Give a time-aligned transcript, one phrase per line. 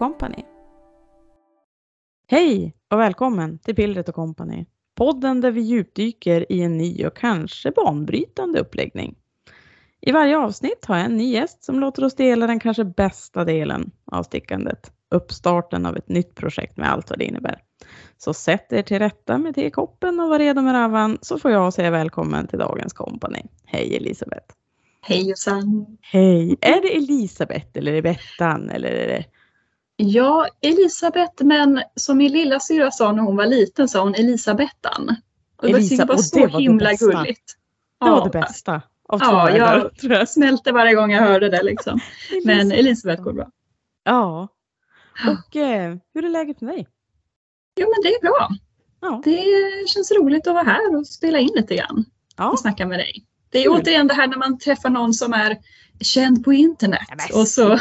[0.00, 0.44] Company.
[2.28, 4.66] Hej och välkommen till Pillret och Company.
[4.96, 9.16] Podden där vi djupdyker i en ny och kanske banbrytande uppläggning.
[10.00, 13.44] I varje avsnitt har jag en ny gäst som låter oss dela den kanske bästa
[13.44, 14.92] delen av stickandet.
[15.10, 17.62] Uppstarten av ett nytt projekt med allt vad det innebär.
[18.18, 21.72] Så sätt er till rätta med tekoppen och var redo med ravan så får jag
[21.72, 23.46] säga välkommen till dagens kompani.
[23.64, 24.54] Hej Elisabeth!
[25.00, 25.98] Hej Jossan!
[26.00, 26.56] Hej!
[26.60, 29.24] Är det Elisabeth eller är det Bettan eller är det?
[30.02, 35.16] Ja, Elisabeth, men som min lilla syra sa när hon var liten sa hon Elisabettan.
[35.56, 37.06] Och Elisa, det var och så det var det himla bästa.
[37.06, 37.56] gulligt.
[38.00, 40.28] Det var det bästa av Ja, jag- tror jag.
[40.28, 42.00] Smälte varje gång jag hörde det liksom.
[42.44, 43.50] Men Elisabeth går bra.
[44.04, 44.48] Ja.
[45.28, 46.88] Och eh, hur är läget med dig?
[47.76, 48.48] Jo men det är bra.
[49.00, 49.20] Ja.
[49.24, 49.44] Det
[49.88, 52.04] känns roligt att vara här och spela in lite grann
[52.36, 52.50] Ja.
[52.50, 53.24] och snacka med dig.
[53.50, 53.72] Det är Kul.
[53.72, 55.56] återigen det här när man träffar någon som är
[56.00, 57.00] känd på internet.
[57.08, 57.68] Ja, men Och så.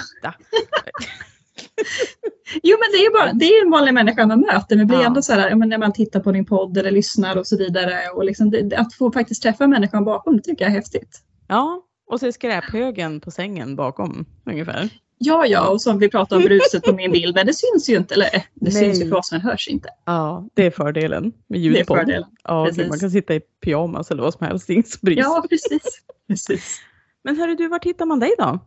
[2.63, 4.97] jo men det är ju bara, det är en vanlig människa man möter men blir
[4.99, 5.05] Ja.
[5.05, 7.97] ändå så här, men när man tittar på din podd eller lyssnar och så vidare.
[8.15, 11.19] Och liksom det, att få faktiskt träffa människan bakom det tycker jag är häftigt.
[11.47, 14.89] Ja, och så skräphögen på sängen bakom ungefär.
[15.21, 17.97] Ja, ja, och som vi pratade om bruset på min bild, men det syns ju
[17.97, 18.71] inte, eller det Nej.
[18.71, 19.89] syns ju för oss men hörs inte.
[20.05, 21.97] Ja, det är fördelen med Det är ljudpodd.
[21.97, 22.29] fördelen.
[22.43, 22.89] Ja, Precis.
[22.89, 25.13] man kan sitta i pyjamas eller vad som helst, det är sig.
[25.17, 25.81] Ja, precis.
[26.27, 26.81] precis.
[27.23, 28.59] Men hörru du, vart hittar man dig då?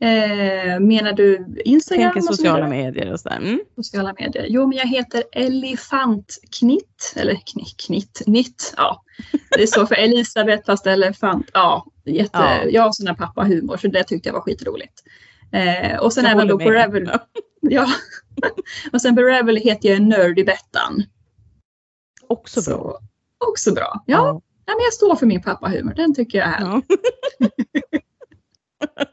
[0.00, 3.36] Eh, menar du Instagram Tänker så sociala medier och sådär.
[3.36, 3.60] Mm.
[3.76, 4.46] sociala medier?
[4.48, 8.74] Jo, men jag heter Elefantknitt, eller knitt, knitt, nitt.
[8.76, 9.02] Ja,
[9.50, 11.50] det är så för Elisabeth fast elefant.
[11.52, 12.64] Ja, jätte, Ja.
[12.64, 15.02] jag har sån här pappahumor så det tyckte jag var skitroligt.
[15.52, 16.70] Eh, och sen Jag även då på.
[16.70, 17.10] Revel.
[17.60, 17.86] Ja.
[18.92, 21.02] och sen på Revel heter jag Nerdy Bettan.
[22.28, 22.98] Också Så, bra.
[23.48, 24.02] Också bra.
[24.06, 25.94] Ja, Nej, men jag står för min pappahumor.
[25.94, 26.84] Den tycker jag är härlig.
[27.38, 27.48] Ja.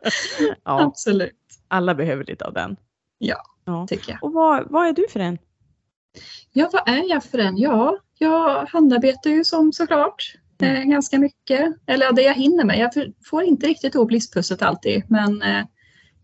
[0.64, 1.36] ja, Absolut,
[1.68, 2.76] alla behöver lite av den.
[3.18, 3.44] Ja.
[3.66, 3.88] ja.
[3.88, 4.24] tycker jag.
[4.24, 5.38] Och vad, vad är du för en?
[6.54, 7.58] Ja, vad är jag för en?
[7.58, 11.76] Ja, jag handarbetar ju som såklart eh, ganska mycket.
[11.88, 12.80] Eller det jag hinner med.
[12.80, 12.92] Jag
[13.26, 15.04] får inte riktigt ihop listpusslet alltid.
[15.08, 15.66] Men eh,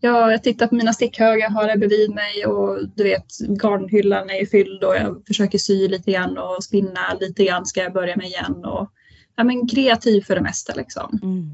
[0.00, 3.26] jag, jag tittar på mina stickhögar, har det bredvid mig och du vet
[3.62, 7.82] garnhyllan är ju fylld och jag försöker sy lite grann och spinna lite grann ska
[7.82, 8.64] jag börja med igen.
[8.64, 8.92] Och,
[9.36, 11.18] ja, men kreativ för det mesta liksom.
[11.22, 11.50] Mm.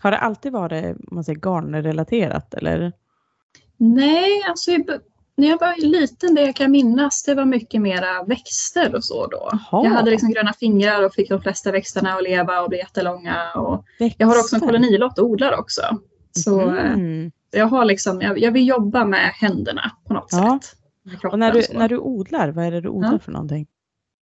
[0.00, 2.92] Har det alltid varit man säger, garnrelaterat eller?
[3.76, 4.70] Nej, alltså
[5.36, 9.26] när jag var liten, det jag kan minnas, det var mycket mera växter och så
[9.26, 9.48] då.
[9.52, 9.84] Jaha.
[9.84, 13.52] Jag hade liksom gröna fingrar och fick de flesta växterna att leva och bli jättelånga.
[13.52, 13.84] Och
[14.18, 15.82] jag har också en kolonilott och odlar också.
[16.32, 17.30] Så eh, Mm.
[17.50, 20.58] jag, har liksom, jag, jag vill jobba med händerna på något Ja.
[20.62, 20.74] sätt.
[21.32, 21.78] Och när du, så.
[21.78, 23.18] när du odlar, vad är det du odlar Ja.
[23.18, 23.66] för någonting?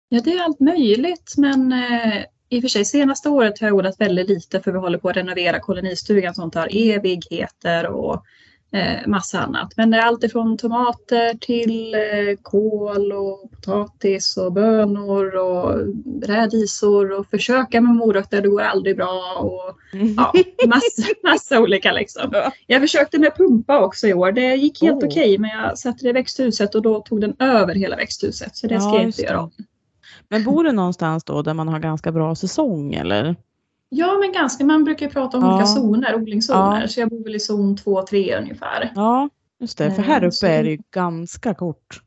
[0.08, 2.22] Ja, det är allt möjligt men eh,
[2.52, 5.08] i och för sig senaste året har jag odlat väldigt lite för vi håller på
[5.08, 8.24] att renovera kolonistugan som tar evigheter och
[8.72, 9.72] eh, massa annat.
[9.76, 15.78] Men det är allt ifrån tomater till eh, kål och potatis och bönor och
[16.22, 19.76] rädisor och försöka med morötter, det går aldrig bra och
[20.16, 20.32] ja,
[20.68, 22.30] massa, massa olika liksom.
[22.32, 22.52] Ja.
[22.66, 24.32] Jag försökte med pumpa också i år.
[24.32, 25.08] Det gick helt Oh.
[25.08, 28.66] okej men jag satte det i växthuset och då tog den över hela växthuset så
[28.66, 29.50] det ska Ja, jag inte göra om.
[30.32, 33.36] Men bor du någonstans då där man har ganska bra säsong eller?
[33.88, 34.64] Ja, men ganska.
[34.64, 35.54] Man brukar ju prata om Ja.
[35.54, 36.80] olika zoner, odlingszoner.
[36.80, 36.88] Ja.
[36.88, 38.92] Så jag bor väl i zon 2-3 ungefär.
[38.94, 39.28] Ja,
[39.60, 39.90] just det.
[39.92, 42.02] För här Eh, så uppe är det- ju ganska kort.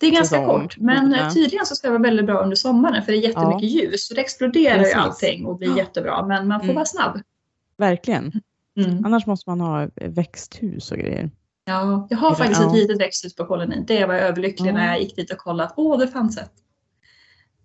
[0.00, 0.60] Det är ganska Säsong.
[0.60, 1.18] kort, men Ja.
[1.26, 4.06] eh, tydligen så ska det vara väldigt bra under sommaren för det är jättemycket ljus.
[4.08, 4.94] Så det exploderar Precis.
[4.94, 5.76] ju allting och blir Ja.
[5.76, 6.26] jättebra.
[6.26, 6.74] Men man får Mm.
[6.74, 7.20] vara snabb.
[7.76, 8.32] Verkligen.
[8.76, 9.04] Mm.
[9.04, 11.30] Annars måste man ha växthus och grejer.
[11.64, 12.66] Ja, jag har faktiskt ja.
[12.66, 13.84] ett litet växthus på kolonin.
[13.86, 14.74] Det var jag överlycklig Ja.
[14.74, 15.70] när jag gick dit och kollade.
[15.76, 16.52] Åh, det fanns ett.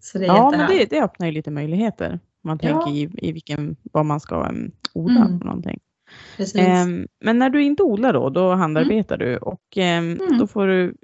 [0.04, 2.20] Så det är Ja, men det, det öppnar ju lite möjligheter.
[2.42, 2.70] Man Ja.
[2.70, 5.40] tänker i, i vilken, vad man ska um, odla Mm.
[5.40, 5.80] för någonting.
[6.56, 10.38] Ehm, men när du inte odlar då, då handarbetar du och ehm, Mm.
[10.38, 10.96] då får du...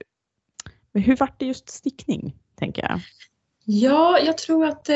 [0.94, 3.00] Hur vart det just stickning, tänker jag?
[3.66, 4.96] Ja, jag tror att eh,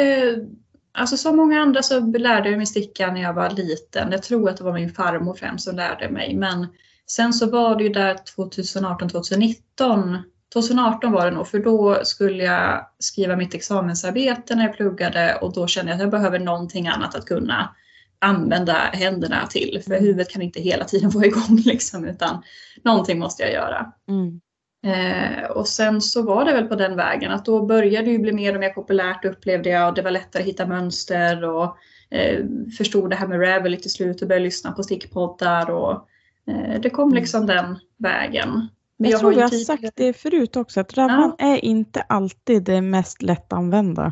[0.92, 4.12] alltså som många andra så lärde jag mig sticka när jag var liten.
[4.12, 6.36] Jag tror att det var min farmor främst som lärde mig.
[6.36, 6.68] Men
[7.06, 10.18] sen så var det ju där 2018, 2019.
[10.54, 15.54] 2018 var det nog, för då skulle jag skriva mitt examensarbete när jag pluggade och
[15.54, 17.76] då kände jag att jag behöver någonting annat att kunna
[18.20, 19.82] använda händerna till.
[19.86, 22.44] För huvudet kan inte hela tiden vara igång liksom, utan
[22.84, 23.92] någonting måste jag göra.
[24.10, 24.42] Mm.
[24.86, 28.20] Eh, och sen så var det väl på den vägen att då började det ju
[28.20, 31.78] bli mer och mer populärt upplevde jag och det var lättare att hitta mönster och
[32.10, 32.46] eh,
[32.78, 36.08] förstod det här med Ravelry till slut och började lyssna på stickpoddar och
[36.48, 37.16] eh, det kom Mm.
[37.16, 38.68] liksom den vägen.
[39.04, 42.02] Men Jag, tror ju vi har tidigare- sagt det förut också, att Ravan är inte
[42.02, 44.12] alltid det mest lättanvända.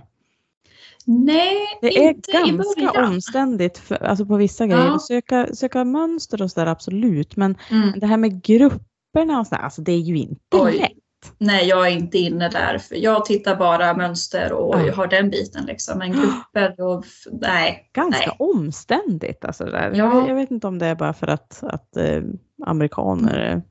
[1.05, 4.85] Nej, Det är inte i ganska omständigt för, alltså på vissa grejer.
[4.85, 4.99] Ja.
[4.99, 7.99] Söka, söka mönster och sådär absolut, men Mm.
[7.99, 8.79] det här med grupper
[9.13, 10.77] grupperna och sådär, alltså det är ju inte Oj.
[10.77, 10.91] lätt.
[11.37, 12.77] Nej, jag är inte inne där.
[12.77, 14.93] För jag tittar bara mönster och Ja.
[14.95, 15.97] har den biten liksom.
[15.99, 17.89] Men grupper och nej.
[17.93, 18.35] Ganska Nej.
[18.39, 19.65] omständigt alltså.
[19.65, 19.91] Där.
[19.95, 20.19] Ja.
[20.19, 22.21] Jag, jag vet inte om det är bara för att, att eh,
[22.65, 23.61] amerikaner är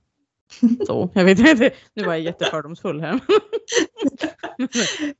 [0.86, 1.10] så.
[1.14, 3.20] Jag vet inte, nu var jag jättefördomsfull här.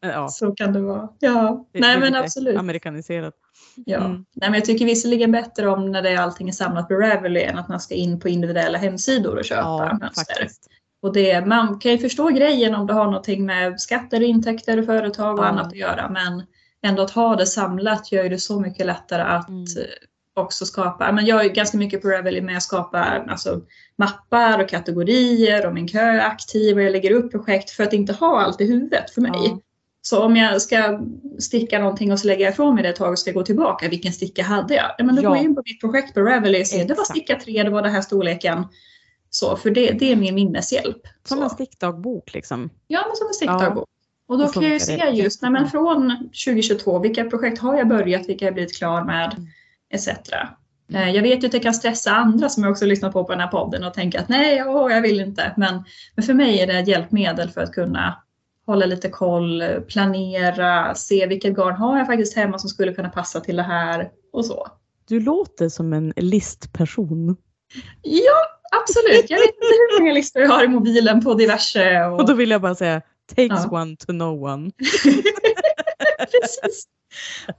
[0.01, 1.09] Ja, Så kan det vara.
[1.19, 2.57] Ja, det- nej men absolut.
[2.59, 3.35] Amerikaniserat.
[3.87, 3.97] Ja.
[3.99, 4.11] Mm.
[4.35, 7.43] Nej, men jag tycker visserligen bättre om när det är allting är samlat på Ravelry
[7.43, 10.35] än att man ska in på individuella hemsidor och köpa Ja, mönster.
[10.35, 10.67] faktiskt.
[11.03, 15.39] Och det, man kan ju förstå grejen om det har någonting med skatter, intäkter företag
[15.39, 15.49] och Ja.
[15.49, 16.09] annat att göra.
[16.11, 16.43] Men
[16.87, 19.65] ändå att ha det samlat gör ju det så mycket lättare att Mm.
[20.41, 21.13] Också skapa.
[21.13, 22.99] Men jag är ganska mycket på Ravelry med att skapa
[23.29, 23.61] alltså,
[23.97, 27.93] mappar och kategorier och min kö är aktiv och jag lägger upp projekt för att
[27.93, 29.33] inte ha allt i huvudet för mig.
[29.45, 29.61] Ja.
[30.03, 31.01] Så om jag ska
[31.39, 33.89] sticka någonting och så lägger jag ifrån mig det ett tag och ska gå tillbaka,
[33.89, 34.91] vilken sticka hade jag?
[34.99, 35.29] Ja, men då Ja.
[35.29, 37.71] går jag in på mitt projekt på Ravelry och ser det var sticka tre, det
[37.71, 38.65] var den här storleken.
[39.31, 41.03] Så, för det, det är min minneshjälp.
[41.25, 41.45] Som Så.
[41.45, 42.71] en stickdagbok liksom.
[42.87, 43.89] Ja, men som en stickdagbok.
[44.29, 46.11] Och då kan jag ju se just nej, men från
[46.45, 49.49] 2022, vilka projekt har jag börjat, vilka har jag blivit klar med, Mm.
[49.95, 50.09] Etc.
[50.95, 53.33] Eh, Jag vet ju att det kan stressa andra som jag också lyssnar på på
[53.33, 55.55] den här podden och tänka att nej, åh, jag vill inte.
[55.57, 55.85] Men,
[56.17, 58.23] men för mig är det ett hjälpmedel för att kunna
[58.67, 63.41] hålla lite koll, planera, se vilket garn har jag faktiskt hemma som skulle kunna passa
[63.41, 64.67] till det här och så.
[65.09, 67.37] Du låter som en listperson.
[68.03, 68.41] Ja,
[68.81, 69.31] absolut.
[69.31, 72.05] Jag vet inte hur många listor jag har i mobilen på diverse.
[72.05, 72.21] Och...
[72.21, 73.01] Och då vill jag bara säga,
[73.37, 73.81] takes Ja.
[73.81, 74.71] one to know one.
[76.19, 76.85] Precis.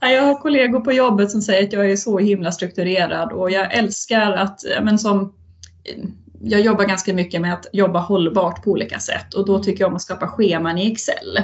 [0.00, 3.50] Ja, Jag har kollegor på jobbet som säger att jag är så himla strukturerad och
[3.50, 5.34] jag älskar att, men som,
[6.42, 9.88] jag jobbar ganska mycket med att jobba hållbart på olika sätt och då tycker jag
[9.88, 11.38] om att skapa scheman i Excel.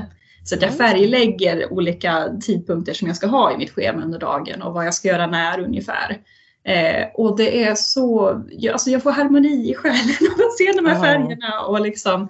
[0.45, 0.77] Så att jag Ja.
[0.77, 4.95] färglägger olika tidpunkter som jag ska ha i mitt schema under dagen och vad jag
[4.95, 6.19] ska göra när ungefär.
[6.65, 10.73] Eh, och det är så, jag, alltså jag får harmoni i själen av att se
[10.77, 12.29] de här färgerna och liksom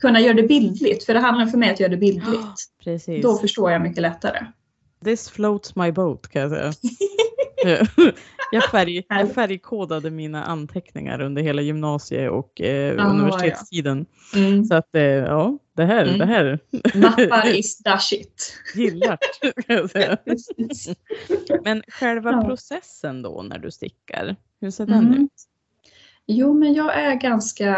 [0.00, 1.04] kunna göra det bildligt.
[1.04, 2.64] För det handlar för mig att göra det bildligt.
[2.84, 3.22] Precis.
[3.22, 4.46] Då förstår jag mycket lättare.
[5.04, 6.72] This floats my boat kan jag säga.
[8.52, 14.06] jag, färg, jag färgkodade mina anteckningar under hela gymnasie och eh, Ah, universitetstiden.
[14.36, 14.64] Mm.
[14.64, 16.18] Så att eh, ja, det här, Mm.
[16.18, 16.58] det här
[16.94, 18.54] Mappar is the shit.
[18.74, 19.18] gillar.
[21.64, 22.44] Men själva Ja.
[22.44, 25.22] processen då när du stickar, hur ser den Mm.
[25.24, 25.30] ut?
[26.26, 27.76] Jo, men jag är ganska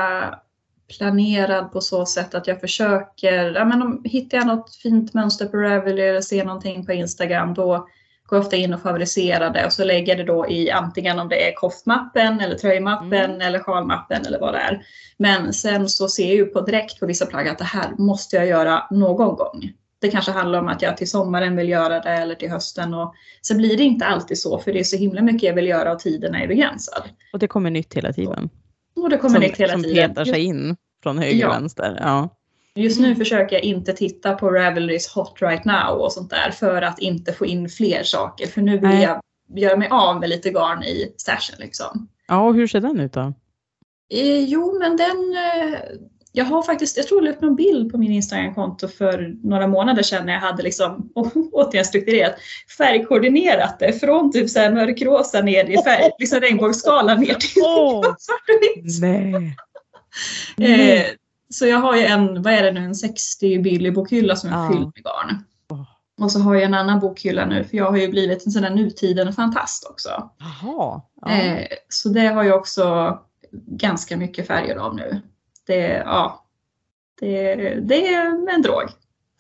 [0.99, 5.47] planerad på så sätt att jag försöker, ja men om hittar jag något fint mönster
[5.47, 7.89] på Ravelry eller ser någonting på Instagram då
[8.27, 11.19] går jag ofta in och favoriserar det och så lägger jag det då i antingen
[11.19, 13.41] om det är koftmappen eller tröjmappen Mm.
[13.41, 14.83] eller sjalmappen eller vad det är.
[15.17, 18.37] Men sen så ser jag ju på direkt på vissa plagg att det här måste
[18.37, 19.73] jag göra någon gång.
[20.01, 23.15] Det kanske handlar om att jag till sommaren vill göra det eller till hösten och
[23.41, 25.93] så blir det inte alltid så för det är så himla mycket jag vill göra
[25.93, 27.03] och tiden är begränsad.
[27.33, 28.51] Och det kommer nytt hela tiden.
[28.97, 30.09] Och det kommer som nytt hela som tiden.
[30.11, 31.55] petar sig in från höger och Ja.
[31.61, 31.99] vänster.
[32.01, 32.29] Ja.
[32.75, 36.83] Just nu försöker jag inte titta på Ravelrys Hot Right Now och sånt där för
[36.83, 38.47] att inte få in fler saker.
[38.47, 39.03] För nu vill Nej.
[39.03, 39.21] jag
[39.61, 42.09] göra mig av med lite garn i stashen liksom.
[42.29, 43.21] ja, och hur ser den ut då?
[44.15, 45.37] Eh, jo, men den...
[45.37, 45.79] Eh,
[46.35, 50.03] jag har faktiskt, jag tror jag upp någon bild på min Instagram-konto för några månader
[50.03, 52.35] sedan när jag hade liksom, å- återigen strukturerat,
[52.79, 57.49] färgkoordinerat det från typ så här mörkrosa ner i färg, liksom regnbågsskalan ner till
[58.19, 59.01] svart och vitt.
[59.01, 59.57] nej.
[60.59, 61.05] Eh,
[61.51, 64.73] så jag har ju en, vad är det nu, en 60 billig bokhylla som är
[64.73, 65.45] fylld med garn.
[66.21, 68.63] Och så har jag en annan bokhylla nu för jag har ju blivit en sån
[68.63, 70.31] där nutiden fantast också.
[70.39, 71.03] Jaha.
[71.21, 71.31] Ja.
[71.31, 73.19] Eh, så det har jag också
[73.53, 75.21] ganska mycket färger av nu.
[75.67, 76.47] Det, ja,
[77.21, 78.91] det, det är en drog.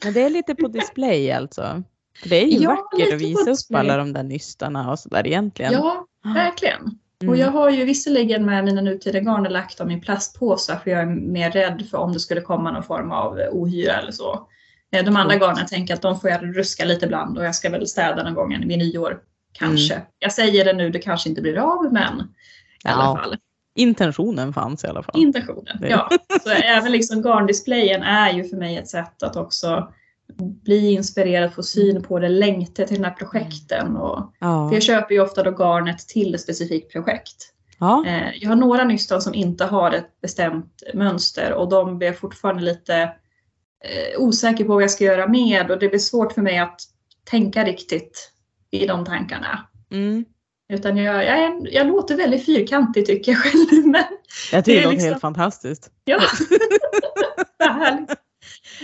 [0.04, 1.82] Men det är lite på display alltså?
[2.22, 5.26] För det är ju Ja, vackert att visa upp alla de där nystarna och sådär
[5.26, 5.72] egentligen.
[5.72, 6.98] Ja, verkligen.
[7.22, 7.32] Mm.
[7.32, 11.00] Och jag har ju visserligen med mina nutida garner lagt dem i plastpåsar för jag
[11.00, 14.48] är mer rädd för om det skulle komma någon form av ohyra eller så.
[14.92, 15.38] Eh, De andra Mm.
[15.48, 18.34] garnen tänker att de får jag ruska lite ibland och jag ska väl städa någon
[18.34, 19.18] gång vid nyår.
[19.52, 19.94] Kanske.
[19.94, 20.06] Mm.
[20.18, 22.20] Jag säger det nu, det kanske inte blir av men
[22.84, 23.16] i alla Ja.
[23.16, 23.36] fall.
[23.74, 25.14] Intentionen fanns i alla fall.
[25.20, 25.76] Intentionen.
[25.80, 26.08] Det- Ja.
[26.44, 29.92] Så även liksom garndisplayen är ju för mig ett sätt att också
[30.38, 33.96] bli inspirerad, få syn på det, längta till de här projekten.
[33.96, 34.68] Och, Ja.
[34.68, 37.48] för jag köper ju ofta då garnet till ett specifikt projekt.
[37.78, 38.04] Ja.
[38.06, 42.18] Eh, Jag har några nystan som inte har ett bestämt mönster och de blir jag
[42.18, 42.96] fortfarande lite
[43.84, 46.80] eh, osäker på vad jag ska göra med och det blir svårt för mig att
[47.24, 48.30] tänka riktigt
[48.70, 49.66] i de tankarna.
[49.92, 50.24] Mm.
[50.72, 53.86] Utan jag, jag, är- jag låter väldigt fyrkantig tycker jag själv.
[53.86, 54.04] Men
[54.52, 55.90] Jag tycker Det det är låter liksom- helt fantastiskt.
[56.04, 56.20] ja,
[57.58, 58.10] Vad härligt.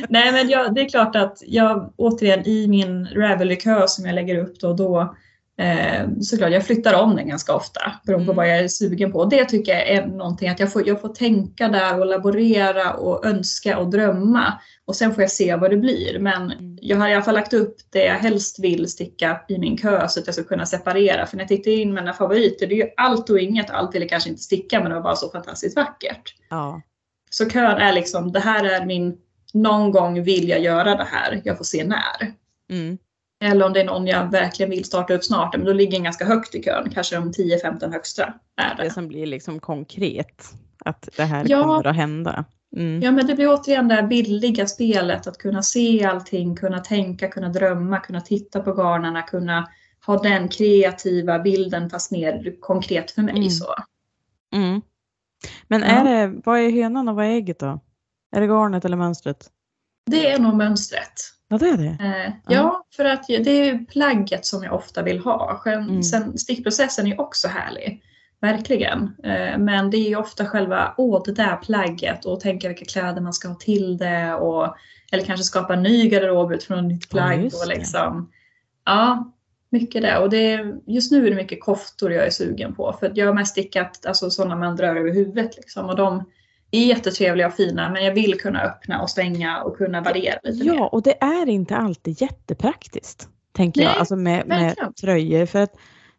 [0.09, 4.39] Nej men jag, det är klart att jag återigen i min Ravelry-kö som jag lägger
[4.39, 5.15] upp då, då
[5.61, 8.37] Eh, såklart, jag flyttar om den ganska ofta beroende på Mm.
[8.37, 9.25] vad jag är sugen på.
[9.25, 13.27] Det tycker jag är någonting att jag får, jag får tänka där och laborera och
[13.27, 14.53] önska och drömma.
[14.85, 16.19] Och sen får jag se vad det blir.
[16.19, 16.79] Men Mm.
[16.81, 20.09] jag har i alla fall lagt upp det jag helst vill sticka i min kö
[20.09, 21.27] så att jag ska kunna separera.
[21.27, 23.71] För när jag tittar in mina favoriter, det är ju allt och inget.
[23.71, 26.35] Allt vill jag kanske inte sticka men det var bara så fantastiskt vackert.
[26.51, 26.83] Ja.
[27.31, 29.17] Så kön är liksom, det här är min,
[29.55, 32.33] någon gång vill jag göra det här, jag får se när.
[32.71, 32.99] Mm.
[33.41, 36.03] Eller om det är någon jag verkligen vill starta upp snart, men då ligger den
[36.05, 36.91] ganska högt i kön.
[36.95, 38.91] Kanske de 10-15 högsta är Det det.
[38.91, 40.53] som blir liksom konkret.
[40.85, 41.63] Att det här Ja.
[41.63, 42.45] kommer att hända.
[42.77, 43.03] Mm.
[43.03, 47.29] Ja men det blir återigen det här billiga spelet, att kunna se allting, kunna tänka,
[47.29, 49.69] kunna drömma, kunna titta på garnarna, kunna
[50.07, 53.37] ha den kreativa bilden fast mer konkret för mig.
[53.37, 53.51] Mm.
[53.51, 53.75] Så.
[54.55, 54.81] Mm.
[55.69, 55.87] Men Ja.
[55.87, 57.81] är det, vad är hönan och vad är ägget då?
[58.37, 59.51] Är det garnet eller mönstret?
[60.11, 61.13] Det är nog mönstret.
[61.49, 61.97] Ja det är det.
[62.27, 65.61] Eh, ja, för att det är plagget som jag ofta vill ha.
[65.65, 66.03] Sen, Mm.
[66.03, 68.03] sen stickprocessen är också härlig.
[68.41, 69.03] Verkligen.
[69.25, 73.21] Eh, men det är ju ofta själva, åh det där plagget och tänka vilka kläder
[73.21, 74.35] man ska ha till det.
[74.35, 74.77] Och,
[75.13, 77.43] eller kanske skapa en ny garderob utifrån ett nytt Ja, plagg.
[77.45, 78.33] just och liksom,
[78.85, 79.33] ja,
[79.71, 80.19] mycket det.
[80.19, 82.97] Och det är, just nu är det mycket koftor jag är sugen på.
[83.01, 85.57] För jag har mest stickat alltså, sådana man drar över huvudet.
[85.57, 86.25] Liksom, och de
[86.71, 90.65] är jättetrevliga och fina men jag vill kunna öppna och stänga och kunna variera lite
[90.65, 90.75] mer.
[90.75, 93.29] Ja och det är inte alltid jättepraktiskt.
[93.53, 93.89] Tänker jag.
[93.89, 95.47] Nej, Alltså med, med tröjor.
[95.47, 95.73] För att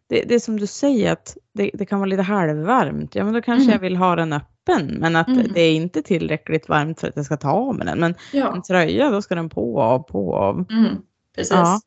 [0.08, 3.14] det, det är som du säger att det, det kan vara lite halvvarmt.
[3.14, 3.72] Ja men då kanske Mm.
[3.72, 4.86] jag vill ha den öppen.
[4.98, 5.46] Men att Mm.
[5.54, 8.00] det är inte tillräckligt varmt för att jag ska ta av med den.
[8.00, 8.54] Men Ja.
[8.54, 10.66] en tröja då ska den på av, på av.
[10.70, 10.96] Mm,
[11.36, 11.50] precis.
[11.52, 11.80] Ja.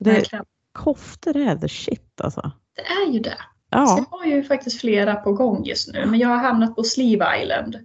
[0.00, 0.24] Det,
[0.72, 2.52] koftor är the shit alltså.
[2.76, 3.38] Det är ju det.
[3.70, 4.06] Ja.
[4.10, 7.42] jag har ju faktiskt flera på gång just nu, men jag har hamnat på Sleeve
[7.42, 7.76] Island.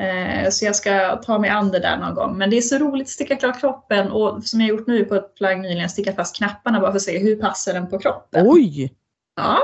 [0.00, 2.38] Eh, så jag ska ta mig an det där någon gång.
[2.38, 5.14] Men det är så roligt att sticka klart kroppen och som jag gjort nu på
[5.14, 8.46] ett plagg nyligen, sticka fast knapparna bara för att se hur passar den på kroppen.
[8.48, 8.94] Oj!
[9.36, 9.58] Ja,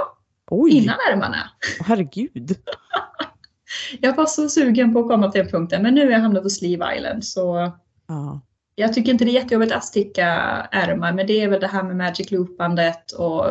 [0.50, 0.70] Oj!
[0.70, 1.50] innan ärmarna.
[1.84, 2.56] Herregud.
[4.00, 6.42] Jag var så sugen på att komma till den punkten, men nu har jag hamnat
[6.42, 7.24] på Sleeve Island.
[7.24, 7.72] Så
[8.08, 8.40] Ja.
[8.78, 10.24] Jag tycker inte det är jättejobbigt att sticka
[10.72, 13.44] ärmar, men det är väl det här med magic loopandet och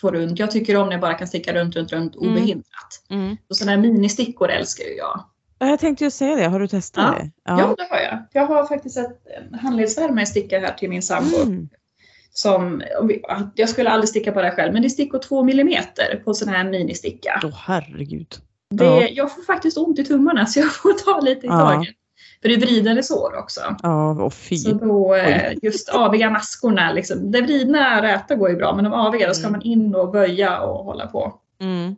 [0.00, 0.38] få runt.
[0.38, 2.30] Jag tycker om när jag bara kan sticka runt, runt, runt Mm.
[2.32, 3.02] obehindrat.
[3.10, 3.36] Mm.
[3.50, 5.24] Och sådana här ministickor älskar ju jag.
[5.58, 7.22] Ja, Jag tänkte ju säga det, har du testat Ja.
[7.22, 7.30] det?
[7.44, 7.74] Ja.
[7.78, 8.18] det har jag.
[8.32, 9.20] Jag har faktiskt ett
[9.52, 11.36] en handledsvärmare jag stickar här till min sambo.
[11.42, 11.68] Mm.
[12.30, 12.82] Som,
[13.54, 16.34] jag skulle aldrig sticka på det här själv, men det är stickor 2 millimeter på
[16.34, 17.40] sån här ministicka.
[17.44, 18.26] Åh herregud.
[18.70, 19.08] Det, Ja.
[19.10, 21.58] Jag får faktiskt ont i tummarna så jag får ta lite i Ja.
[21.58, 21.88] taget.
[22.42, 23.60] För det är vridande sår också.
[23.82, 24.56] Ja, och fy.
[24.56, 28.92] Så då, eh, just aviga maskorna, liksom, det vridna räta går ju bra, men de
[28.92, 29.52] aviga då ska Mm.
[29.52, 31.34] man in och böja och hålla på.
[31.60, 31.96] Mm.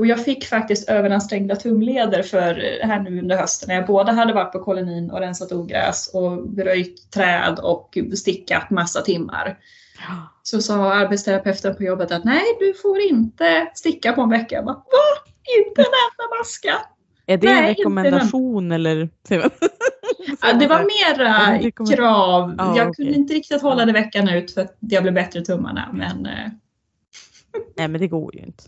[0.00, 4.12] Och jag fick faktiskt överansträngda tumleder för eh, här nu under hösten när jag både
[4.12, 9.58] hade varit på kolonin och rensat ogräs och röjt träd och stickat massa timmar.
[10.42, 14.54] Så sa arbetsterapeuten på jobbet att nej, du får inte sticka på en vecka.
[14.54, 15.30] Jag bara, Va?
[15.58, 16.74] Inte en enda maska?
[17.26, 19.08] Är det Nej, en inte rekommendation eller?
[20.42, 22.54] Ja, det var mera krav.
[22.58, 22.94] Ja, jag okej.
[23.04, 25.90] kunde inte riktigt hålla det veckan ut för att jag blev bättre i tummarna.
[25.92, 26.32] Men eh,
[27.76, 28.64] Nej men det går ju inte.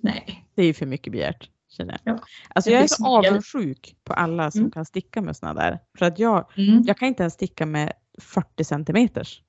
[0.00, 0.44] nej.
[0.54, 1.48] Det är ju för mycket begärt.
[1.76, 2.14] Känner jag.
[2.16, 2.20] Ja.
[2.48, 4.70] Alltså jag är så avundsjuk på alla som Mm.
[4.70, 5.78] kan sticka med såna där.
[5.98, 6.82] För att jag, Mm.
[6.86, 9.42] jag kan inte ens sticka med 40 centimeters.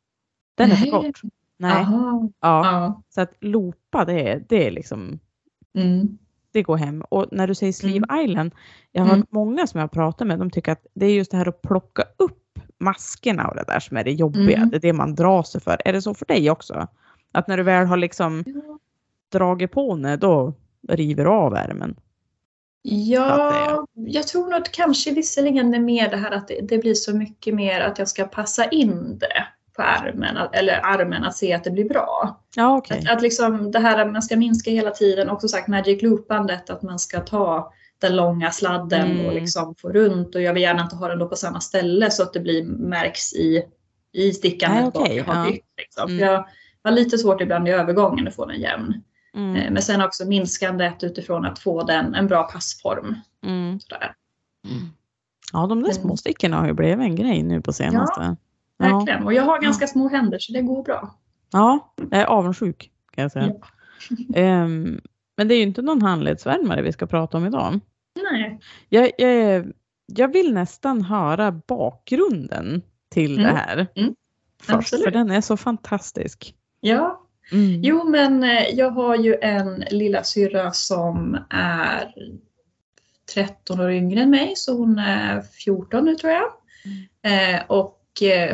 [0.57, 0.91] Den är för Nej.
[0.91, 1.21] kort.
[1.57, 1.71] Nej.
[1.71, 2.29] Aha.
[2.41, 2.65] Ja.
[2.71, 3.01] Ja.
[3.09, 5.19] Så att loopa det är, det är liksom
[5.77, 6.17] Mm.
[6.51, 7.01] Det går hem.
[7.09, 8.51] Och när du säger Sleeve Island,
[8.91, 9.19] jag har Mm.
[9.19, 11.49] hört många som jag har pratat med, de tycker att det är just det här
[11.49, 12.37] att plocka upp
[12.79, 14.57] maskerna och det där som är det jobbiga.
[14.57, 14.69] Mm.
[14.69, 15.77] Det är det man drar sig för.
[15.85, 16.87] Är det så för dig också?
[17.31, 18.43] Att när du väl har liksom
[19.31, 20.53] dragit på det, då
[20.87, 21.95] river du av ärmen?
[22.83, 26.77] Ja, jag tror nog att kanske visserligen det är mer det här att det, det
[26.77, 29.45] blir så mycket mer att jag ska passa in det
[29.83, 32.39] att- eller armen, att se att det blir bra.
[32.55, 32.99] Ja, okej.
[32.99, 36.69] Att, att liksom det här att man ska minska hela tiden, också sagt magic loopandet,
[36.69, 39.25] att man ska ta den långa sladden Mm.
[39.25, 42.11] och liksom få runt och jag vill gärna inte ha den då på samma ställe
[42.11, 43.63] så att det blir märks i,
[44.13, 45.51] i stickandet vad okej, jag har ja.
[45.51, 45.65] bytt.
[45.77, 46.09] Liksom.
[46.11, 46.19] Mm.
[46.27, 46.45] Jag
[46.83, 48.93] har lite svårt ibland i övergången att få den jämn.
[49.35, 49.55] Mm.
[49.55, 53.15] Eh, Men sen också minskandet utifrån att få den en bra passform.
[53.45, 53.79] Mm.
[53.79, 54.13] Sådär.
[55.53, 58.21] Ja, de där Men- små stickorna har ju blivit en grej nu på senaste.
[58.21, 58.35] Ja,
[58.81, 59.23] Verkligen.
[59.23, 61.15] Och jag har ganska små händer så det går bra.
[61.51, 63.53] ja jag är avundsjuk kan jag säga.
[63.53, 63.61] Ja.
[64.39, 65.01] Ehm,
[65.37, 67.79] men det är ju inte någon handledsvärmare vi ska prata om idag.
[68.31, 68.59] Nej.
[68.89, 69.71] Jag, jag,
[70.05, 73.43] jag vill nästan höra bakgrunden till Mm.
[73.53, 73.87] det här.
[73.95, 74.15] Mm.
[74.61, 75.03] Först, Absolut.
[75.03, 76.55] för den är så fantastisk.
[76.79, 77.17] Ja,
[77.51, 77.81] Mm.
[77.83, 82.13] jo men eh, jag har ju en lilla syrra som är
[83.33, 86.43] 13 år yngre än mig så hon är 14 nu tror jag.
[87.23, 88.00] Eh, och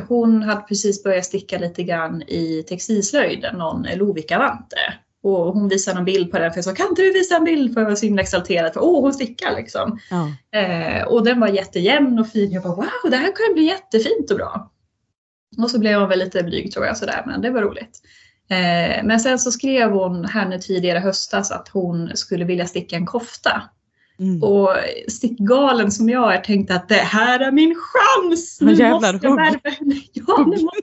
[0.07, 4.77] hon hade precis börjat sticka lite grann i textilslöjden, någon Lovikka-vante.
[5.23, 7.43] Och hon visade en bild på den för jag sa kan inte du visa en
[7.43, 7.73] bild?
[7.73, 9.99] För jag var så himla exalterad för åh hon stickar liksom.
[10.09, 10.59] Ja.
[10.59, 12.51] Eh, och den var jättejämn och fin.
[12.51, 14.71] Jag bara wow det här kan bli jättefint och bra.
[15.63, 18.01] Och så blev hon väl lite blyg tror jag sådär men det var roligt.
[18.49, 22.95] Eh, men sen så skrev hon här nu tidigare höstas att hon skulle vilja sticka
[22.95, 23.63] en kofta.
[24.19, 24.43] Mm.
[24.43, 24.69] Och
[25.07, 28.57] stickgalen som jag är tänkte att det här är min chans!
[28.61, 29.95] Nu jävlar, måste jag värva henne.
[30.13, 30.81] Ja, nu, måste,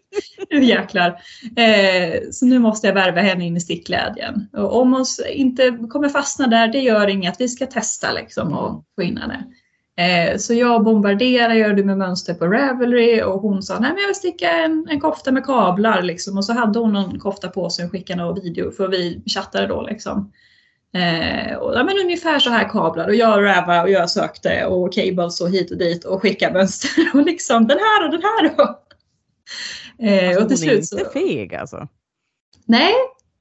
[0.50, 1.08] nu jäklar.
[1.56, 4.48] Eh, så nu måste jag värva henne in i stickglädjen.
[4.52, 7.40] Och om hon inte kommer fastna där, det gör inget.
[7.40, 9.44] Vi ska testa liksom och få in henne.
[9.96, 14.00] Eh, så jag bombarderar, gör det med mönster på Ravelry och hon sa nej men
[14.00, 16.36] jag vill sticka en, en kofta med kablar liksom.
[16.36, 19.66] Och så hade hon någon kofta på sig och skickade någon video för vi chattade
[19.66, 20.32] då liksom.
[20.94, 24.92] Eh, och, ja, men ungefär så här kablar och jag ravade och jag sökte och
[24.92, 28.54] cables och hit och dit och skickade mönster och liksom den här och den här
[28.56, 28.80] då.
[29.98, 31.88] Eh, Alltså, och till hon är slut så, inte feg alltså.
[32.66, 32.92] nej,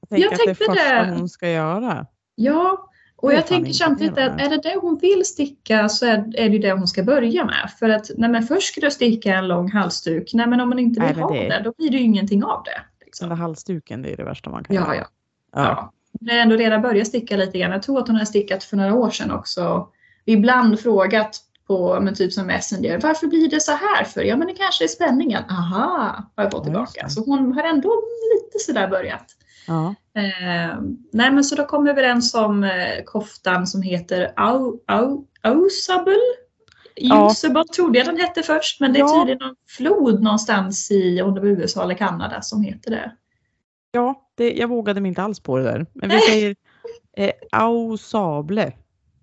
[0.08, 1.10] Jag Jag att det tänkte första det.
[1.18, 2.06] hon ska göra.
[2.34, 2.90] ja.
[3.16, 6.48] Och är jag tänker samtidigt att är det det hon vill sticka så är, är
[6.48, 7.70] det det hon ska börja med.
[7.78, 10.30] För att nej, men först ska du sticka en lång halsduk.
[10.34, 11.48] Nej men om man inte vill Är det ha det?
[11.48, 12.70] det då blir det ju ingenting av det.
[12.70, 13.28] Den Liksom.
[13.28, 14.94] där halsduken, det är det värsta man kan Ja, göra.
[14.96, 15.04] ja.
[15.52, 15.62] Ja.
[15.62, 15.92] Ja.
[16.20, 17.70] Hon ändå redan börjat sticka lite grann.
[17.70, 19.88] Jag tror att hon har stickat för några år sedan också.
[20.24, 23.00] Ibland frågat på men typ som Messenger.
[23.00, 24.22] Varför blir det så här för?
[24.22, 25.42] Ja men det kanske är spänningen.
[25.50, 27.08] Aha, har jag fått Ja, tillbaka.
[27.08, 28.02] Så hon har ändå
[28.34, 29.24] lite sådär börjat.
[29.66, 29.94] Ja.
[30.16, 30.78] Eh,
[31.12, 36.16] nej men så då kom vi överens om eh, koftan som heter Au, Au, Ausable.
[36.94, 37.30] Ja.
[37.30, 39.18] Usable trodde jag den hette först men det är Ja.
[39.20, 43.12] tydligen någon flod någonstans i om det var USA eller Kanada som heter det.
[43.90, 45.86] Ja, det, jag vågade mig inte alls på det där.
[45.92, 46.56] Men vi säger
[47.16, 48.72] eh, ausable.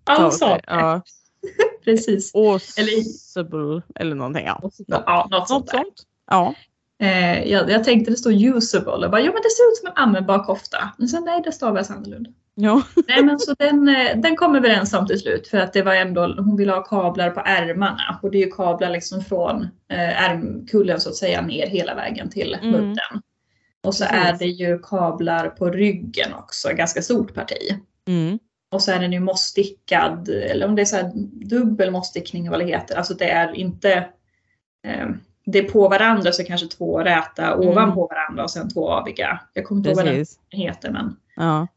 [0.03, 1.01] Ausable, Ja,
[1.85, 2.35] precis.
[2.35, 4.45] Ausable eller någonting.
[4.45, 4.61] Ja.
[4.87, 5.83] Ja, något sånt där.
[6.29, 6.53] Ja.
[7.01, 8.97] Eh, jag, jag tänkte det står usable.
[9.01, 10.77] Jag bara, ja men det ser ut som en användbar kofta.
[10.97, 12.29] Men sen nej, det stavas annorlunda.
[12.55, 12.81] ja.
[13.07, 15.95] nej men så den, eh, den kom överens om till slut för att det var
[15.95, 18.19] ändå, hon ville ha kablar på ärmarna.
[18.21, 22.29] Och det är ju kablar liksom från eh, ärmkullen så att säga ner hela vägen
[22.29, 22.71] till Mm.
[22.71, 23.21] mudden.
[23.83, 24.25] Och så Precis.
[24.25, 27.75] är det ju kablar på ryggen också, ganska stort parti.
[28.07, 28.39] Mm.
[28.71, 31.11] Och så är den ju mossstickad, eller om det är så här
[31.49, 32.95] dubbel mossstickning vad det heter.
[32.95, 33.93] Alltså det är inte
[34.87, 35.09] eh,
[35.45, 37.67] det är på varandra så kanske två räta Mm.
[37.69, 39.39] ovanpå varandra och sen två aviga.
[39.53, 41.67] Jag kommer inte ihåg vad den heter men Ja.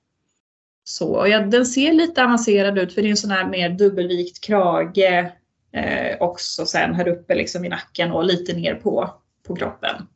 [0.84, 1.08] så.
[1.08, 4.40] Och ja, den ser lite avancerad ut för det är en sån här mer dubbelvikt
[4.44, 5.30] krage
[5.72, 9.10] eh, också sen här uppe liksom i nacken och lite ner på,
[9.46, 10.06] på kroppen.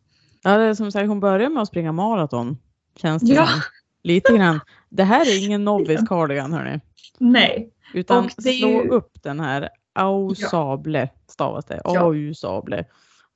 [0.42, 2.58] Ja, det är som sagt hon börjar med att springa maraton.
[2.96, 3.46] Känns det Ja.
[3.46, 3.60] som.
[4.02, 4.60] Lite grann.
[4.88, 6.80] Det här är ingen novice cardigan hörni.
[7.18, 9.68] Nej, Utan Och slå ju- upp den här.
[9.92, 11.80] Ausable stavas det.
[11.84, 11.98] Ja.
[12.00, 12.84] Ausable.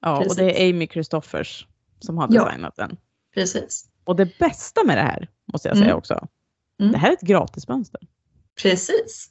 [0.00, 1.66] Ja, och det är Amy Christoffers
[2.00, 2.44] som har Ja.
[2.44, 2.96] designat den.
[3.34, 3.88] precis.
[4.04, 5.86] Och det bästa med det här måste jag Mm.
[5.86, 6.26] säga också.
[6.80, 6.92] Mm.
[6.92, 8.00] Det här är ett gratismönster.
[8.62, 9.30] Precis.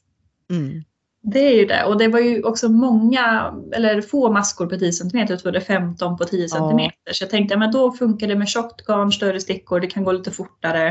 [0.51, 0.83] Mm.
[1.23, 1.83] Det är ju det.
[1.85, 5.25] Och det var ju också många, eller få maskor på 10 cm.
[5.29, 6.79] Jag tror det är 15 på 10 cm.
[7.11, 10.11] Så jag tänkte, men då funkar det med tjockt garn, större stickor, det kan gå
[10.11, 10.87] lite fortare.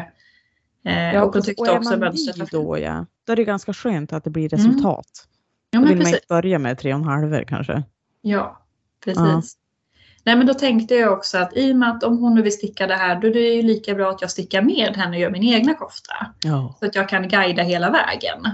[0.84, 3.44] Eh, Ja, och jag och tyckte är också man mönstret då ja, då är det
[3.44, 4.66] ganska skönt att det blir Mm.
[4.66, 5.06] resultat.
[5.70, 6.14] Ja, Då vill man precis.
[6.14, 7.82] inte börja med tre och en halv kanske.
[8.22, 8.62] Ja,
[9.04, 9.56] precis.
[10.24, 12.52] Nej men då tänkte jag också att i och med att om hon nu vill
[12.52, 15.20] sticka det här då är det ju lika bra att jag stickar med henne och
[15.22, 16.14] gör min egna kofta.
[16.44, 16.76] Ja.
[16.80, 18.46] Så att jag kan guida hela vägen.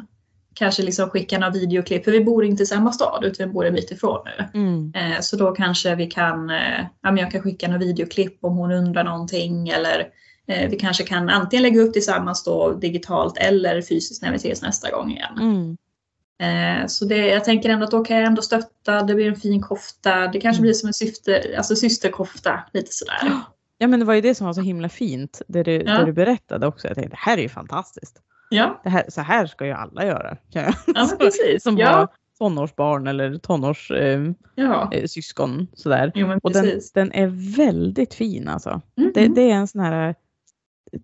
[0.58, 3.66] Kanske liksom skicka några videoklipp, för vi bor inte i samma stad utan vi bor
[3.66, 4.60] en bit ifrån nu.
[4.60, 4.92] Mm.
[4.94, 8.56] Eh, så då kanske vi kan, eh, ja, men jag kan skicka några videoklipp om
[8.56, 10.08] hon undrar någonting eller
[10.48, 14.62] eh, vi kanske kan antingen lägga upp tillsammans då digitalt eller fysiskt när vi ses
[14.62, 15.38] nästa gång igen.
[15.38, 15.76] Mm.
[16.82, 19.36] Eh, så det, jag tänker ändå att då kan jag ändå stötta, det blir en
[19.36, 20.62] fin kofta, det kanske Mm.
[20.62, 23.40] blir som en syster, alltså systerkofta, lite sådär.
[23.78, 25.42] Ja men det var ju det som var så himla fint.
[25.48, 25.98] Det du, Ja.
[25.98, 26.86] det du berättade också.
[26.88, 28.16] Jag tänkte det här är ju fantastiskt.
[28.48, 30.36] Ja, Det här, så här ska ju alla göra.
[30.50, 31.62] ja men precis.
[31.62, 34.34] Som Ja, har tonårsbarn eller tonårssyskon.
[34.54, 34.90] ja.
[34.92, 36.12] Eh, syskon, sådär.
[36.14, 38.80] Jo, men Och den, den är väldigt fin alltså.
[38.98, 39.12] Mm.
[39.14, 40.14] Det, det är en sån här,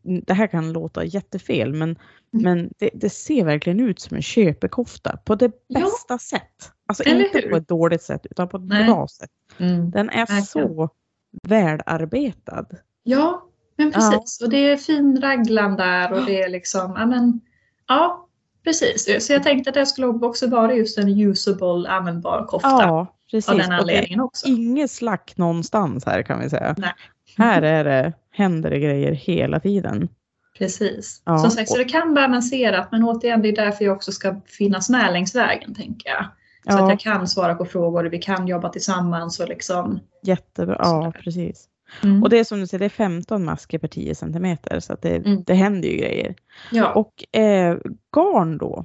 [0.02, 1.98] det här kan låta jättefel men,
[2.30, 5.80] men det, det ser verkligen ut som en köpekofta på det Ja.
[5.80, 6.72] bästa sätt.
[6.86, 7.50] Alltså Eller inte hur?
[7.50, 8.84] på ett dåligt sätt utan på ett Nej.
[8.86, 9.30] bra sätt.
[9.58, 9.90] Mm.
[9.90, 10.42] Den är Verkligen.
[10.46, 10.90] så
[11.48, 12.66] välarbetad.
[13.02, 13.92] Ja, men Ja.
[13.92, 14.40] precis.
[14.42, 17.40] Och det är fin raglan där och det är liksom, ja men,
[17.88, 18.28] ja
[18.64, 19.26] precis.
[19.26, 22.68] Så jag tänkte att det skulle också vara just en usable, användbar kofta.
[22.68, 23.48] Ja, precis.
[23.50, 24.46] av den anledningen också.
[24.48, 26.74] inget slack någonstans här kan vi säga.
[26.78, 26.92] Nej.
[27.38, 30.08] Här är det, händer det grejer hela tiden.
[30.58, 31.22] Precis.
[31.24, 34.12] Ja, Som sagt, så det kan vara avancerat men återigen det är därför jag också
[34.12, 36.24] ska finnas med längs vägen tänker jag.
[36.64, 36.82] Så Ja.
[36.84, 40.00] att jag kan svara på frågor vi kan jobba tillsammans och liksom.
[40.22, 41.64] Jättebra, ja precis.
[42.04, 42.22] Mm.
[42.22, 45.02] Och det är som du säger, det är 15 masker per 10 centimeter så att
[45.02, 45.42] det, Mm.
[45.46, 46.34] det händer ju grejer.
[46.70, 46.92] ja.
[46.92, 47.76] Och eh,
[48.16, 48.84] garn då?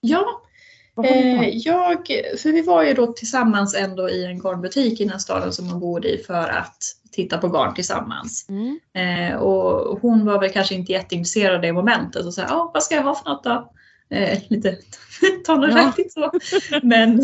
[0.00, 0.40] ja,
[0.96, 1.02] Eh,
[1.38, 1.50] för?
[1.68, 2.06] jag,
[2.42, 5.80] för vi var ju då tillsammans ändå i en garnbutik i den staden som hon
[5.80, 6.76] bor i för att
[7.12, 8.46] titta på garn tillsammans.
[8.48, 8.78] Mm.
[8.94, 12.82] Eh, och hon var väl kanske inte jätteintresserad av det momentet och sa ja vad
[12.82, 13.70] ska jag ha för något då?
[14.10, 14.76] Eh, lite
[15.46, 16.30] tonårsaktigt så.
[16.82, 17.22] Men,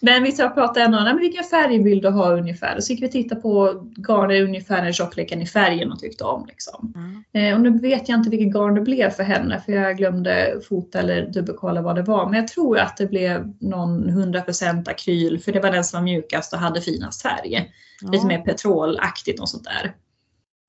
[0.00, 2.76] men vi pratade ändå, men vilken färg vill du ha ungefär?
[2.76, 6.46] Och så gick vi titta på garn ungefär den tjockleken i färgen hon tyckte om.
[6.46, 6.92] Liksom.
[7.32, 7.40] Ja.
[7.40, 10.60] Eh, och nu vet jag inte vilket garn det blev för henne för jag glömde
[10.68, 12.26] fota eller dubbelkolla vad det var.
[12.26, 16.04] Men jag tror att det blev någon 100% akryl för det var den som var
[16.04, 17.72] mjukast och hade finast färg.
[18.12, 19.92] Lite mer petrolaktigt och sånt där.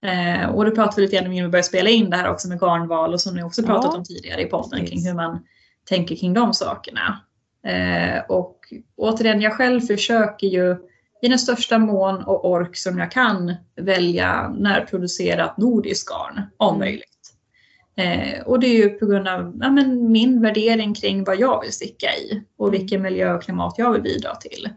[0.04, 2.30] Eh, och då pratade vi lite grann om när vi började spela in det här
[2.32, 4.90] också med garnval och som ni också pratat Ja, om tidigare i podden precis.
[4.90, 5.44] kring hur man
[5.90, 7.20] tänker kring de sakerna.
[7.68, 8.60] Eh, och
[8.96, 10.76] återigen, jag själv försöker ju
[11.22, 16.80] i den största mån och ork som jag kan välja närproducerat nordiskt garn om Mm.
[16.80, 17.10] möjligt.
[17.96, 19.70] Eh, och det är ju på grund av ja,
[20.10, 22.80] min värdering kring vad jag vill sticka i och Mm.
[22.80, 24.70] vilken miljö och klimat jag vill bidra till.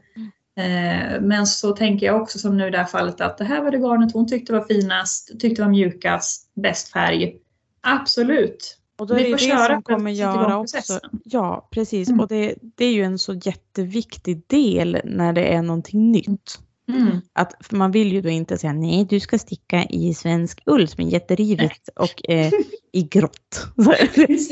[0.56, 3.62] Eh, men så tänker jag också som nu i det här fallet att det här
[3.62, 7.36] var det garnet hon tyckte var finast, tyckte var mjukast, bäst färg.
[7.80, 8.78] Absolut.
[8.98, 11.00] Och då Vi är det får det köra som kommer göra också.
[11.24, 12.08] Ja, precis.
[12.08, 12.20] Mm.
[12.20, 16.58] Och det, det är ju en så jätteviktig del när det är någonting nytt.
[16.88, 17.20] Mm.
[17.32, 21.04] Att, man vill ju då inte säga nej, du ska sticka i svensk ull som
[21.04, 22.52] är jätterivet och eh,
[22.92, 23.66] i grått.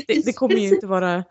[0.07, 1.23] Det, det kommer ju inte vara eh,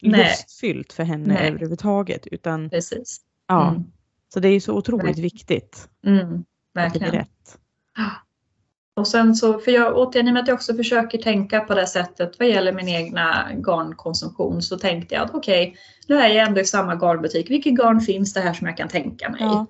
[0.00, 1.48] lustfyllt för henne Nej.
[1.48, 2.26] överhuvudtaget.
[2.26, 3.20] Utan, Precis.
[3.46, 3.84] ja, Mm.
[4.34, 5.22] Så det är ju så otroligt Verkligen.
[5.22, 6.20] viktigt Mm.
[6.24, 6.28] att
[6.74, 7.12] det Verkligen.
[7.12, 7.58] rätt.
[8.96, 11.74] Och sen så, för jag återigen i och med att jag också försöker tänka på
[11.74, 15.76] det sättet vad gäller min egna garnkonsumtion så tänkte jag att okej,
[16.08, 17.50] nu är jag ändå i samma garnbutik.
[17.50, 19.40] Vilket garn finns det här som jag kan tänka mig?
[19.40, 19.66] Ja.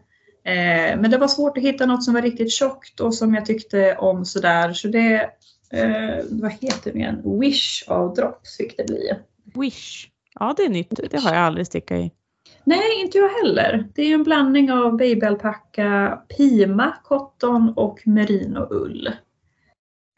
[0.51, 3.47] Eh, men det var svårt att hitta något som var riktigt tjockt och som jag
[3.47, 4.73] tyckte om sådär.
[4.73, 5.15] Så det,
[5.73, 7.41] eh, vad heter det igen?
[7.41, 9.11] Wish av Drops fick det bli.
[9.55, 10.09] Wish.
[10.35, 11.01] Ja, det är nytt.
[11.11, 12.11] Det har jag aldrig stickat i.
[12.67, 13.89] Nej, inte jag heller.
[13.95, 19.07] Det är en blandning av babyalpacka, pima, cotton och merinoull.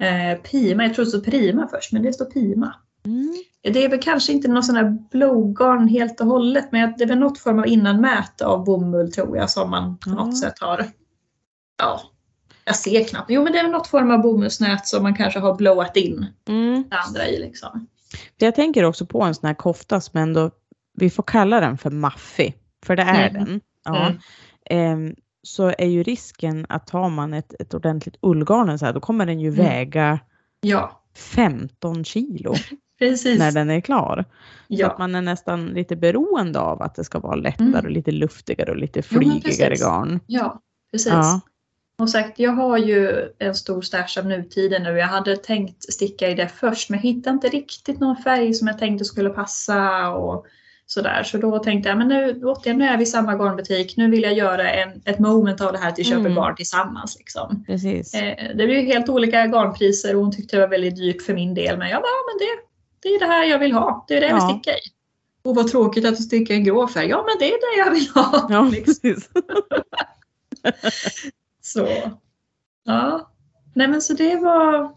[0.02, 2.74] Eh, pima, jag tror det stod prima först, men det står pima.
[3.06, 3.34] Mm.
[3.62, 7.08] Det är väl kanske inte någon sån här blowgarn helt och hållet, men det är
[7.08, 10.86] väl något form av innanmät av bomull tror jag som man på något sätt har.
[11.78, 12.00] Ja,
[12.64, 13.30] jag ser knappt.
[13.30, 16.26] Jo, men det är väl något form av bomullsnät som man kanske har blowat in
[16.48, 16.84] Mm.
[16.90, 17.86] det andra i liksom.
[18.36, 20.50] Jag tänker också på en sån här kofta som ändå,
[20.98, 22.54] vi får kalla den för maffig,
[22.86, 23.44] för det är Mm.
[23.44, 23.60] den.
[23.84, 24.06] Ja.
[24.06, 24.18] Mm.
[24.70, 29.00] Ehm, så är ju risken att tar man ett, ett ordentligt ullgarn så här, då
[29.00, 29.64] kommer den ju Mm.
[29.64, 30.18] väga
[30.60, 32.54] Ja, 15 kilo
[32.98, 33.38] precis.
[33.38, 34.24] när den är klar.
[34.28, 34.86] Så ja.
[34.90, 37.84] att man är nästan lite beroende av att det ska vara lättare Mm.
[37.84, 39.84] och lite luftigare och lite Jo, flygigare precis.
[39.86, 40.20] garn.
[40.26, 41.12] ja, precis.
[41.12, 41.40] Ja.
[41.98, 44.90] Och sagt, jag har ju en stor stash av nutiden nu.
[44.98, 48.78] Jag hade tänkt sticka i det först men hittade inte riktigt någon färg som jag
[48.78, 50.46] tänkte skulle passa och
[50.90, 51.22] sådär.
[51.22, 53.96] Så då tänkte jag, men nu, återigen, nu är vi i samma garnbutik.
[53.96, 56.34] Nu vill jag göra en, ett moment av det här till köper Mm.
[56.34, 57.16] garn tillsammans.
[57.18, 57.64] Liksom.
[57.68, 61.54] Eh, det ju helt olika garnpriser och hon tyckte det var väldigt dyrt för min
[61.54, 61.78] del.
[61.78, 62.62] Men jag bara, ja, men det,
[63.08, 64.04] det är det här jag vill ha.
[64.08, 64.54] Det är det jag vill Ja.
[64.60, 64.80] sticka i.
[65.44, 67.06] Och vad tråkigt att du stickar en grå färg.
[67.08, 68.46] Ja, men det är det jag vill ha.
[68.50, 69.14] Ja, liksom.
[71.62, 71.88] Så
[72.84, 73.30] ja,
[73.74, 74.92] nej men så det var.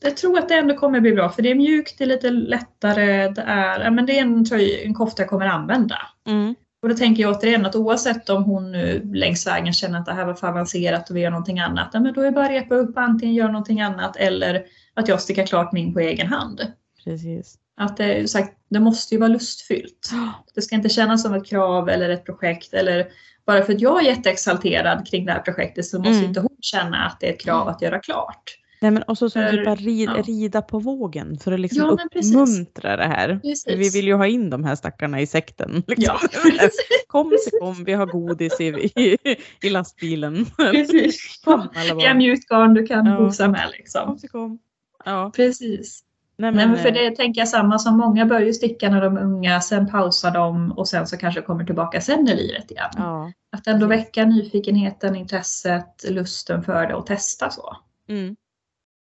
[0.00, 2.30] Jag tror att det ändå kommer bli bra för det är mjukt, det är lite
[2.30, 3.28] lättare.
[3.28, 5.98] Det är, men det är en, tröj, en kofta jag kommer använda.
[6.26, 6.54] Mm.
[6.82, 10.12] Och då tänker jag återigen att oavsett om hon nu längs vägen känner att det
[10.12, 11.90] här var för avancerat och vi gör någonting annat.
[11.92, 15.08] Ja, men då är det bara att repa upp antingen göra någonting annat eller att
[15.08, 16.60] jag stickar klart min på egen hand.
[17.04, 17.54] Precis.
[17.76, 20.10] Att det, sagt, det måste ju vara lustfyllt.
[20.54, 23.06] Det ska inte kännas som ett krav eller ett projekt eller
[23.46, 26.24] bara för att jag är jätteexalterad kring det här projektet så måste Mm.
[26.24, 28.58] inte hon känna att det är ett krav att göra klart.
[28.80, 30.22] Nej, men och så, För- typ bara rid, ja.
[30.22, 33.38] rida på vågen för att liksom Ja, uppmuntra det här.
[33.42, 33.66] Precis.
[33.78, 35.70] Vi vill ju ha in de här stackarna i sekten.
[35.86, 36.16] Liksom.
[36.22, 36.68] Ja.
[37.06, 39.16] Kom så kom, vi har godis i, i,
[39.62, 40.46] i lastbilen.
[40.56, 41.40] precis.
[41.44, 42.18] Kom alla Vi har barn.
[42.18, 43.20] mjukt garn du kan Ja.
[43.20, 44.18] med Kom liksom.
[44.18, 44.58] så kom.
[45.04, 46.02] Ja, Precis.
[46.36, 48.90] nej, Nej, men, men för eh, det tänker jag samma som många börjar ju sticka
[48.90, 52.36] när de är unga, sen pausar de och sen så kanske kommer tillbaka sen i
[52.36, 52.90] livet igen.
[52.96, 53.32] ja.
[53.52, 57.76] Att ändå väcka nyfikenheten, intresset, lusten för det och testa så.
[58.08, 58.36] Mm.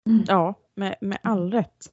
[0.08, 0.24] Mm.
[0.28, 1.86] ja med, med all rätt.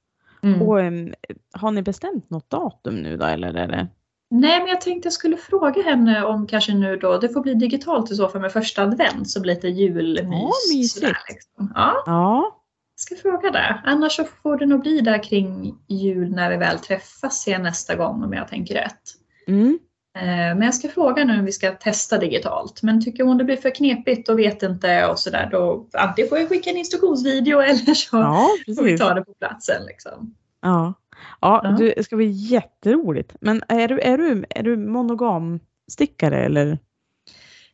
[0.42, 0.62] Mm.
[0.62, 1.14] Och em,
[1.52, 3.88] har ni bestämt något datum nu då eller är det?
[4.30, 7.54] Nej, men jag tänkte jag skulle fråga henne om kanske nu då, det får bli
[7.54, 11.02] digitalt i så fall med första advent så blir det lite julmys.
[11.02, 11.72] Ja, liksom.
[11.74, 12.62] Ja, Ja,
[12.94, 13.80] jag ska fråga det.
[13.84, 17.96] Annars så får det nog bli där kring jul när vi väl träffas igen nästa
[17.96, 19.02] gång om jag tänker rätt.
[19.46, 19.78] mm.
[20.24, 22.82] Men jag ska fråga nu om vi ska testa digitalt.
[22.82, 26.38] Men tycker hon det blir för knepigt och vet inte och sådär då antingen får
[26.38, 29.86] jag skicka en instruktionsvideo eller så Ja, får vi ta det på platsen.
[29.86, 30.34] Liksom.
[30.60, 30.94] Ja,
[31.40, 31.70] ja Ja.
[31.78, 33.36] Du, det ska bli jätteroligt.
[33.40, 36.78] Men är du, är du, är du monogamstickare eller?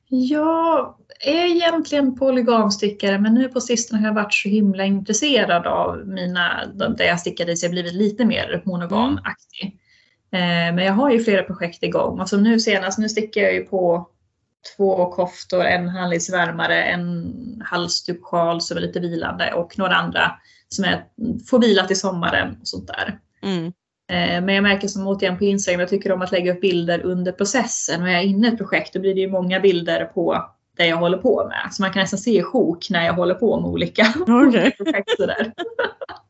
[0.09, 6.07] Jag är egentligen polygamstickare men nu på sistone har jag varit så himla intresserad av
[6.07, 9.79] mina, där jag stickade så jag blivit lite mer monogamaktig.
[10.33, 13.55] Eh, Men jag har ju flera projekt igång och som nu senast, nu stickar jag
[13.55, 14.09] ju på
[14.77, 17.33] två koftor, en handledsvärmare, en
[17.65, 20.33] halsdukssjal som är lite vilande och några andra
[20.69, 21.05] som är,
[21.51, 23.19] får vila till sommaren och sånt där.
[23.43, 23.67] Mm.
[24.11, 27.01] Eh, Men jag märker som återigen på Instagram, jag tycker om att lägga upp bilder
[27.05, 30.05] under processen och är jag inne i ett projekt då blir det ju många bilder
[30.05, 31.69] på det jag håller på med.
[31.75, 35.11] Så man kan nästan se i sjok när jag håller på med olika, olika projekt.
[35.17, 35.53] Sådär.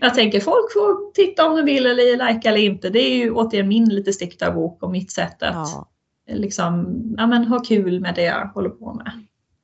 [0.00, 2.90] Jag tänker folk får titta om de vill eller like eller inte.
[2.90, 5.88] Det är ju återigen min lite stickdagbok och mitt sätt att Ja.
[6.34, 9.12] liksom, ja, men, ha kul med det jag håller på med.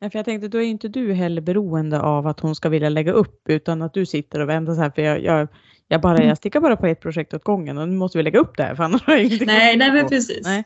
[0.01, 2.89] Ja, för jag tänkte, då är inte du heller beroende av att hon ska vilja
[2.89, 5.49] lägga upp utan att du sitter och väntar så här för jag, jag,
[5.89, 8.39] jag, bara, jag stickar bara på ett projekt åt gången och nu måste vi lägga
[8.39, 10.47] upp det här för annars har jag ingenting Nej, nej men precis.
[10.47, 10.65] Nej.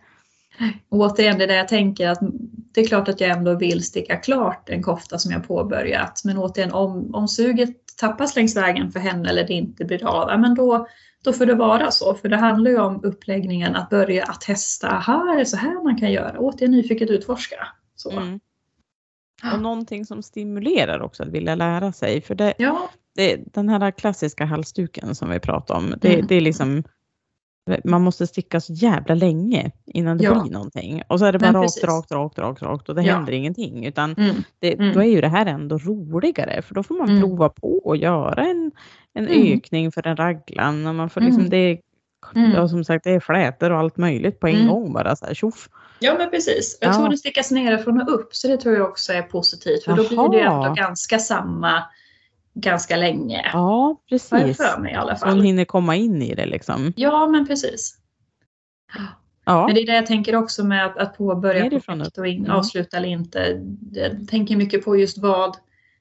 [0.89, 2.19] Och återigen det är där jag tänker att
[2.75, 6.23] det är klart att jag ändå vill sticka klart en kofta som jag påbörjat.
[6.25, 10.31] Men återigen om, om suget tappas längs vägen för henne eller det inte blir av,
[10.31, 10.87] ja, men då,
[11.25, 12.15] då får det vara så.
[12.15, 15.99] För det handlar ju om uppläggningen att börja att testa, här är så här man
[15.99, 16.39] kan göra.
[16.39, 17.69] Återigen nyfiket utforska.
[17.95, 18.11] Så.
[18.11, 18.41] Mm.
[19.55, 22.21] Och någonting som stimulerar också att vilja lära sig.
[22.21, 26.27] För det, Ja, det, den här klassiska halsduken som vi pratade om, det, Mm.
[26.27, 26.85] det är liksom
[27.85, 30.41] man måste sticka så jävla länge innan det Ja.
[30.43, 31.03] blir någonting.
[31.09, 33.15] Och så är det bara rakt, rakt, rakt, rakt, rakt och det Ja.
[33.15, 33.87] händer ingenting.
[33.87, 34.37] Utan mm.
[34.59, 34.93] det, Mm.
[34.95, 37.21] då är ju det här ändå roligare för då får man Mm.
[37.23, 38.71] prova på och göra en,
[39.15, 39.57] en Mm.
[39.59, 40.87] ökning för en raglan.
[40.87, 41.51] Och man får liksom, Mm.
[41.51, 41.81] det,
[42.37, 42.51] Mm.
[42.53, 45.35] ja, som sagt, det är flätor och allt möjligt på en gång bara så här
[45.35, 45.69] tjoff.
[46.01, 46.79] ja men precis.
[46.81, 46.95] Jag Ja.
[46.99, 49.85] tror det stickas nerifrån och upp så det tror jag också är positivt.
[49.85, 50.65] För då blir det Jaha.
[50.67, 51.83] ändå ganska samma
[52.55, 53.51] ganska länge.
[53.53, 54.57] Ja, precis.
[54.57, 55.43] för mig i alla Så hon fall.
[55.43, 56.93] hinner komma in i det liksom.
[56.97, 57.99] Ja men precis.
[59.45, 62.39] Ja, Men det är det jag tänker också med att, att påbörja projekt och in,
[62.45, 62.51] Mm.
[62.57, 63.61] avsluta eller inte.
[63.93, 65.57] Jag tänker mycket på just vad,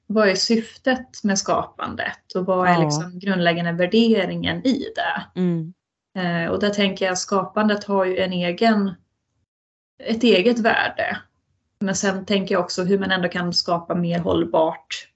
[0.06, 2.80] vad är syftet med skapandet och vad är Ja.
[2.84, 5.40] liksom grundläggande värderingen i det.
[5.40, 5.72] mm.
[6.18, 8.94] Eh, och där tänker jag att skapandet har ju en egen,
[10.04, 11.18] ett eget värde.
[11.80, 15.08] Men sen tänker jag också hur man ändå kan skapa mer hållbart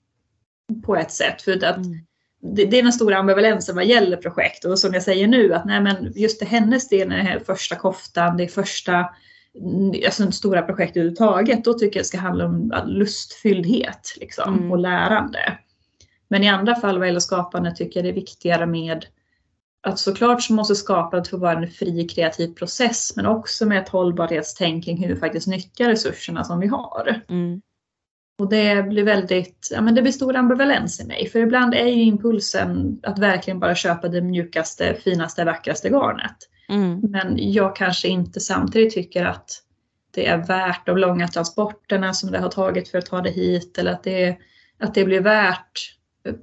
[0.87, 1.43] på ett sätt.
[1.43, 1.99] För att Mm.
[2.41, 5.65] det, det är den stora ambivalensen vad gäller projekt och som jag säger nu att
[5.65, 9.07] nej men just det hennes del, den här första koftan, det är första
[9.61, 14.73] mm, alltså stora projekt överhuvudtaget, då tycker jag det ska handla om lustfylldhet liksom, Mm.
[14.73, 15.59] och lärande.
[16.29, 19.07] Men i andra fall vad gäller skapande tycker jag det är viktigare med
[19.83, 23.89] att såklart så måste skapandet få vara en fri kreativ process men också med ett
[23.89, 27.21] hållbarhetstänk kring hur vi faktiskt nyttjar resurserna som vi har.
[27.29, 27.63] Mm.
[28.39, 31.29] Och det blir väldigt, ja men det blir stor ambivalens i mig.
[31.29, 36.37] För ibland är ju impulsen att verkligen bara köpa det mjukaste, finaste, vackraste garnet.
[36.69, 37.01] Mm.
[37.01, 39.63] Men jag kanske inte samtidigt tycker att
[40.15, 43.79] det är värt de långa transporterna som det har tagit för att ta det hit.
[43.79, 44.37] Eller att det,
[44.81, 45.97] att det blir värt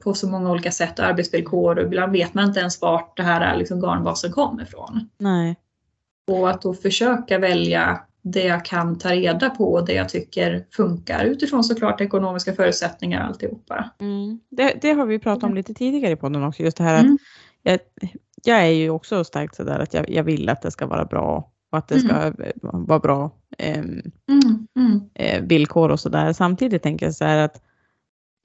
[0.03, 1.79] på så många olika sätt och arbetsvillkor.
[1.79, 5.09] Och ibland vet man inte ens vart det här liksom garnbasen kommer ifrån.
[5.17, 5.55] Nej.
[6.27, 10.65] Och att då försöka välja det jag kan ta reda på och det jag tycker
[10.75, 13.89] funkar utifrån såklart ekonomiska förutsättningar och alltihopa.
[13.99, 14.39] Mm.
[14.49, 17.03] Det, det har vi pratat om lite tidigare i podden också, just det här att
[17.03, 17.17] Mm.
[17.63, 17.79] jag,
[18.43, 21.51] jag är ju också starkt sådär att jag, jag vill att det ska vara bra
[21.71, 24.01] och att det ska eh, vara bra Mm,
[24.75, 26.33] mm, eh, villkor och sådär.
[26.33, 27.61] Samtidigt tänker jag så här att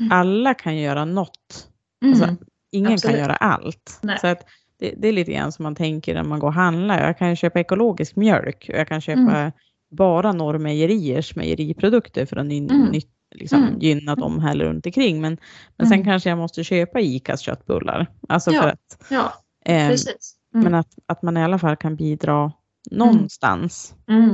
[0.00, 0.12] Mm.
[0.12, 1.68] alla kan göra något.
[2.02, 2.12] mm.
[2.14, 2.36] Alltså,
[2.72, 3.16] ingen absolut.
[3.16, 3.98] kan göra allt.
[4.02, 4.18] Nej.
[4.20, 4.44] Så att
[4.78, 7.06] det, det är lite grann som man tänker när man går och handlar.
[7.06, 9.52] Jag kan köpa ekologisk mjölk och jag kan köpa Mm.
[9.90, 12.84] Bara Norrmejeriers mejeriprodukter för att ny, Mm.
[12.88, 13.00] ny,
[13.34, 13.78] liksom, Mm.
[13.80, 15.20] gynna dem här runt omkring.
[15.20, 15.38] Men,
[15.76, 16.04] men sen Mm.
[16.06, 18.06] kanske jag måste köpa ICAs köttbullar.
[18.28, 18.62] Alltså Ja.
[18.62, 19.32] för att, Ja,
[19.64, 20.34] precis.
[20.54, 20.64] Mm.
[20.64, 22.52] men att, att man i alla fall kan bidra
[22.90, 24.32] någonstans Mm.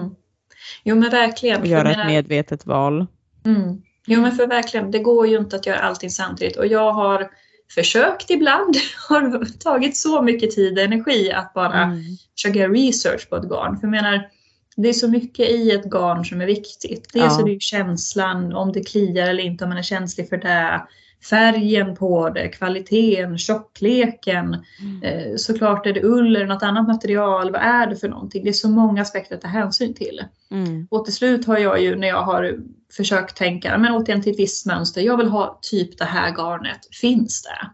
[0.85, 1.61] Jo men verkligen.
[1.61, 3.07] och göra ett medvetet val.
[3.45, 3.83] Mm.
[4.07, 7.31] Jo men för verkligen, det går ju inte att göra allting samtidigt och jag har
[7.75, 8.77] försökt ibland,
[9.09, 12.03] har tagit så mycket tid och energi att bara Mm.
[12.35, 13.77] försöka research på ett garn.
[13.77, 14.29] För jag menar,
[14.77, 17.13] det är så mycket i ett garn som är viktigt.
[17.13, 17.41] Dels Ja.
[17.41, 20.87] är det ju känslan, om det kliar eller inte, om man är känslig för det.
[21.31, 24.65] Färgen på det, kvaliteten, tjockleken.
[24.81, 25.03] Mm.
[25.03, 27.53] Eh, såklart är det ull eller något annat material.
[27.53, 28.45] Vad är det för någonting?
[28.45, 30.25] Det är så många aspekter att ta hänsyn till.
[30.51, 30.87] Mm.
[30.91, 32.59] Och till slut har jag ju när jag har
[32.93, 36.81] försökt tänka, men återigen till ett visst mönster, jag vill ha typ det här garnet,
[37.01, 37.71] finns det?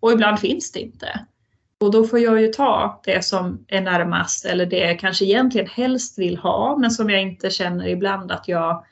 [0.00, 1.26] Och ibland finns det inte.
[1.80, 5.66] Och då får jag ju ta det som är närmast eller det jag kanske egentligen
[5.68, 8.84] helst vill ha men som jag inte känner ibland att jag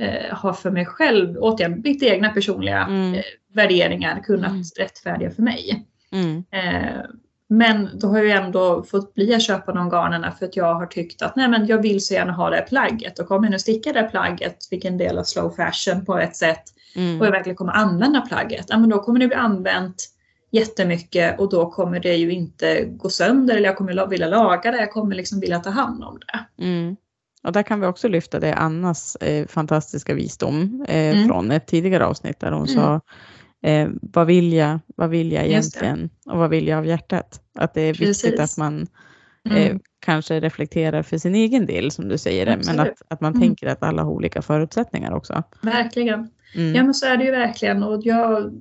[0.00, 3.14] eh, har för mig själv, återigen mitt egna personliga Mm.
[3.14, 3.20] eh,
[3.54, 4.62] värderingar kunnat Mm.
[4.78, 5.86] rättfärdiga för mig.
[6.12, 6.44] Mm.
[6.50, 7.00] Eh,
[7.48, 10.86] men då har jag ändå fått bli att köpa de garnerna för att jag har
[10.86, 13.50] tyckt att nej men jag vill så gärna ha det här plagget och kommer jag
[13.52, 16.62] nu sticka det här plagget, vilken del av slow fashion på ett sätt
[16.96, 17.20] Mm.
[17.20, 20.04] och jag verkligen kommer använda plagget, ja, men då kommer det bli använt
[20.50, 24.78] jättemycket och då kommer det ju inte gå sönder eller jag kommer vilja laga det,
[24.78, 26.64] jag kommer liksom vilja ta hand om det.
[26.64, 26.96] Mm.
[27.42, 31.28] Och där kan vi också lyfta det Annas eh, fantastiska visdom eh, Mm.
[31.28, 32.74] från ett tidigare avsnitt där hon Mm.
[32.74, 33.00] sa
[33.68, 37.40] eh, vad, vill jag, vad vill jag egentligen och vad vill jag av hjärtat?
[37.54, 38.40] Att det är viktigt Precis.
[38.40, 38.86] att man
[39.44, 39.56] Mm.
[39.62, 43.32] eh, kanske reflekterar för sin egen del som du säger det, men att, att man
[43.32, 43.40] Mm.
[43.40, 45.42] tänker att alla har olika förutsättningar också.
[45.62, 46.30] Verkligen.
[46.56, 46.74] Mm.
[46.74, 48.52] Ja men så är det ju verkligen och jag,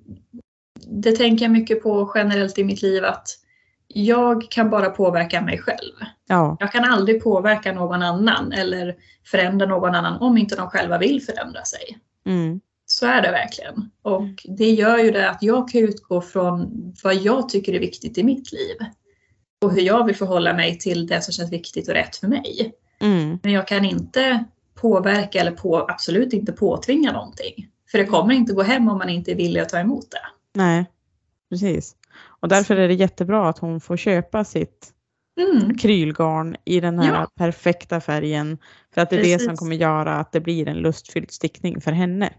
[0.91, 3.27] det tänker jag mycket på generellt i mitt liv att
[3.87, 5.93] jag kan bara påverka mig själv.
[6.27, 6.57] ja.
[6.59, 11.21] Jag kan aldrig påverka någon annan eller förändra någon annan om inte de själva vill
[11.21, 11.97] förändra sig.
[12.25, 12.59] Mm.
[12.85, 13.91] Så är det verkligen.
[14.01, 16.69] Och det gör ju det att jag kan utgå från
[17.03, 18.75] vad jag tycker är viktigt i mitt liv.
[19.61, 22.73] Och hur jag vill förhålla mig till det som känns viktigt och rätt för mig.
[23.01, 23.39] Mm.
[23.43, 24.43] Men jag kan inte
[24.75, 27.67] påverka eller på, absolut inte påtvinga någonting.
[27.91, 30.38] För det kommer inte gå hem om man inte är villig att ta emot det.
[30.55, 30.85] Nej,
[31.49, 31.95] precis.
[32.41, 34.93] Och därför är det jättebra att hon får köpa sitt
[35.39, 37.27] Mm, krylgarn i den här Ja.
[37.37, 38.57] perfekta färgen.
[38.93, 41.91] För att det är det som kommer göra att det blir en lustfylld stickning för
[41.91, 42.29] henne.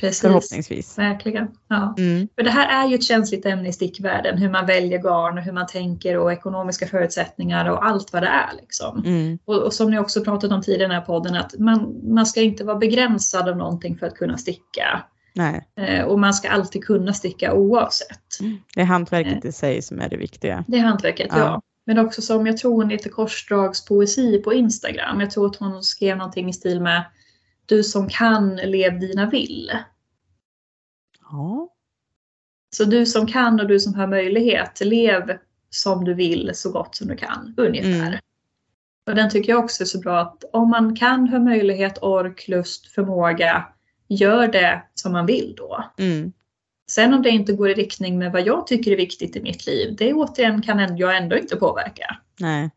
[0.00, 0.20] precis.
[0.20, 0.98] Förhoppningsvis.
[0.98, 1.48] Verkligen.
[1.68, 1.94] Ja.
[1.98, 2.28] Mm.
[2.34, 4.38] För det här är ju ett känsligt ämne i stickvärlden.
[4.38, 8.28] Hur man väljer garn och hur man tänker och ekonomiska förutsättningar och allt vad det
[8.28, 8.56] är.
[8.60, 9.02] Liksom.
[9.06, 9.38] Mm.
[9.44, 12.26] Och, och som ni också pratat om tidigare i den här podden att man, man
[12.26, 15.02] ska inte vara begränsad av någonting för att kunna sticka.
[15.36, 18.38] Nej, Eh, och man ska alltid kunna sticka oavsett.
[18.74, 20.64] det är hantverket i sig som är det viktiga.
[20.68, 21.38] Det är hantverket, Ja.
[21.38, 21.62] ja.
[21.84, 25.20] Men också som jag tror hon heter Korsdragspoesi på Instagram.
[25.20, 27.04] Jag tror att hon skrev någonting i stil med
[27.66, 29.72] Du som kan, lev dina vill.
[31.30, 31.68] Ja.
[32.76, 35.38] Så du som kan och du som har möjlighet, lev
[35.70, 38.06] som du vill så gott som du kan, ungefär.
[38.06, 38.18] Mm.
[39.06, 42.48] Och den tycker jag också är så bra att om man kan, har möjlighet, ork,
[42.48, 43.66] lust, förmåga,
[44.08, 45.84] gör det som man vill då.
[45.98, 46.32] Mm.
[46.90, 49.66] Sen om det inte går i riktning med vad jag tycker är viktigt i mitt
[49.66, 52.16] liv, det återigen kan jag ändå inte påverka.
[52.40, 52.70] Nej,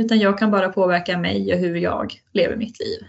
[0.00, 3.06] Utan jag kan bara påverka mig och hur jag lever mitt liv.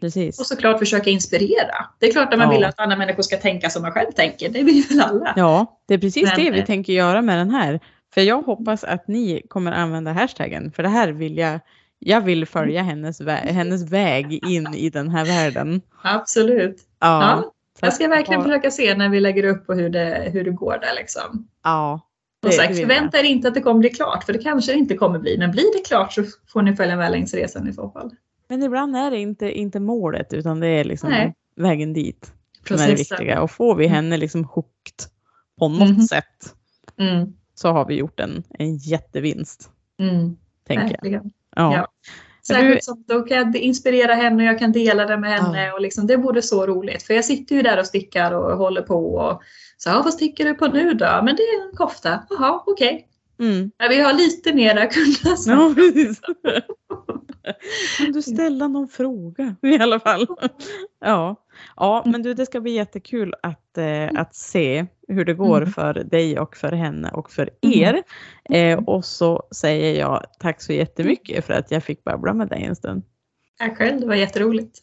[0.00, 0.40] precis.
[0.40, 1.74] Och såklart försöka inspirera.
[1.98, 2.54] Det är klart att man Ja.
[2.56, 4.48] vill att andra människor ska tänka som man själv tänker.
[4.48, 5.32] Det vill väl alla.
[5.36, 7.80] Ja, det är precis Men, det vi eh, tänker göra med den här.
[8.14, 11.60] För jag hoppas att ni kommer använda hashtaggen, för det här vill jag,
[11.98, 15.80] jag vill följa hennes, vä- hennes väg in i den här världen.
[16.02, 16.76] Absolut.
[16.98, 17.52] Ja, Ja,
[17.86, 20.78] jag ska verkligen försöka se när vi lägger upp och hur det, hur det går
[20.80, 21.48] där liksom.
[21.64, 22.00] Ja,
[22.42, 24.96] Som sagt, förvänta er inte att det kommer bli klart, för det kanske det inte
[24.96, 25.38] kommer bli.
[25.38, 28.10] Men blir det klart så får ni följa med längs resan i så fall.
[28.48, 31.34] Men ibland är det inte, inte målet, utan det är liksom Nej.
[31.56, 32.32] vägen dit
[32.68, 33.42] som är det viktiga.
[33.42, 34.94] Och får vi henne liksom hooked
[35.58, 36.00] på något Mhm.
[36.02, 36.54] sätt
[36.98, 41.30] Mm, så har vi gjort en, en jättevinst, mm, tänker jag.
[41.56, 41.74] Ja.
[41.74, 41.86] Ja.
[42.46, 45.66] Särskilt som då kan jag inspirera henne och jag kan dela det med henne.
[45.66, 45.74] Ja.
[45.74, 47.02] Och liksom, det vore så roligt.
[47.02, 49.14] För jag sitter ju där och stickar och håller på.
[49.14, 49.42] Och
[49.76, 51.20] så, ja, vad stickar du på nu då?
[51.24, 52.22] Men det är en kofta.
[52.30, 53.08] Jaha, okej.
[53.40, 53.70] Mm.
[53.76, 54.90] Jag vill ha lite mera.
[55.36, 55.50] Så.
[55.50, 56.20] Ja, precis.
[57.98, 60.26] Kan du ställa någon fråga i alla fall?
[61.00, 61.36] Ja,
[61.76, 65.72] ja men du, det ska bli jättekul att, eh, att se hur det går Mm.
[65.72, 68.02] för dig och för henne och för er.
[68.50, 72.62] Eh, och så säger jag tack så jättemycket för att jag fick babbla med dig
[72.64, 73.02] en stund.
[73.58, 74.78] Tack själv, det var jätteroligt.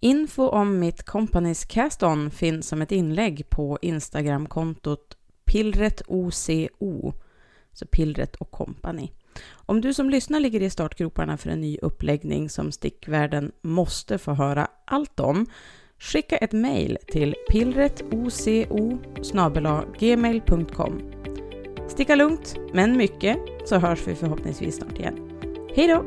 [0.00, 7.12] Info om mitt Companys Cast-On finns som ett inlägg på Instagramkontot pillretoco,
[7.72, 9.10] så Pillret och Company.
[9.50, 14.32] Om du som lyssnar ligger i startgroparna för en ny uppläggning som stickvärlden måste få
[14.32, 15.46] höra allt om,
[16.00, 18.98] skicka ett mejl till pillretoco
[19.98, 21.02] gmail.com.
[21.88, 25.30] Sticka lugnt, men mycket, så hörs vi förhoppningsvis snart igen.
[25.74, 26.04] Hej då!